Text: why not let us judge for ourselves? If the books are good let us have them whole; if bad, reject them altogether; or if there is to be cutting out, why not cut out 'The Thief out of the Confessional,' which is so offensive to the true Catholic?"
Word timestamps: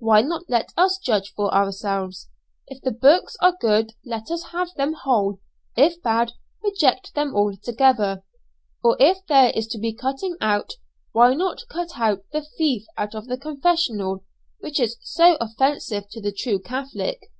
why 0.00 0.20
not 0.20 0.42
let 0.48 0.72
us 0.76 0.98
judge 0.98 1.32
for 1.36 1.54
ourselves? 1.54 2.28
If 2.66 2.82
the 2.82 2.90
books 2.90 3.36
are 3.40 3.56
good 3.60 3.92
let 4.04 4.32
us 4.32 4.48
have 4.50 4.70
them 4.74 4.94
whole; 4.94 5.38
if 5.76 6.02
bad, 6.02 6.32
reject 6.64 7.14
them 7.14 7.32
altogether; 7.36 8.24
or 8.82 8.96
if 8.98 9.24
there 9.26 9.50
is 9.50 9.68
to 9.68 9.78
be 9.78 9.92
cutting 9.94 10.36
out, 10.40 10.72
why 11.12 11.34
not 11.34 11.68
cut 11.68 12.00
out 12.00 12.24
'The 12.32 12.46
Thief 12.58 12.82
out 12.96 13.14
of 13.14 13.28
the 13.28 13.38
Confessional,' 13.38 14.24
which 14.58 14.80
is 14.80 14.96
so 15.02 15.36
offensive 15.40 16.08
to 16.10 16.20
the 16.20 16.32
true 16.32 16.58
Catholic?" 16.58 17.30